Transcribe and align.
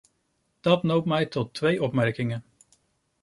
Dat 0.59 0.83
noopt 0.83 1.05
mij 1.05 1.25
tot 1.25 1.53
twee 1.53 1.83
opmerkingen. 1.83 2.45